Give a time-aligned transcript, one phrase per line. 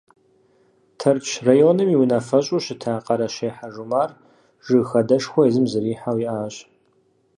[0.99, 4.09] Тэрч районым и унафэщӏу щыта Къэрэщей Хьэжумар
[4.65, 6.55] жыг хадэшхуэ езым зэрихьэу иӏащ.